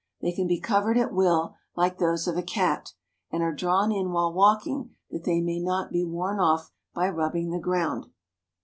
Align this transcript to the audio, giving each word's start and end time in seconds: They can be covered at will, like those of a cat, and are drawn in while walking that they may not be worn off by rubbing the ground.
They 0.19 0.31
can 0.31 0.47
be 0.47 0.59
covered 0.59 0.97
at 0.97 1.13
will, 1.13 1.53
like 1.75 1.99
those 1.99 2.27
of 2.27 2.35
a 2.35 2.41
cat, 2.41 2.93
and 3.29 3.43
are 3.43 3.53
drawn 3.53 3.91
in 3.91 4.09
while 4.11 4.33
walking 4.33 4.95
that 5.11 5.25
they 5.25 5.41
may 5.41 5.59
not 5.59 5.91
be 5.91 6.03
worn 6.03 6.39
off 6.39 6.71
by 6.91 7.07
rubbing 7.07 7.51
the 7.51 7.59
ground. 7.59 8.07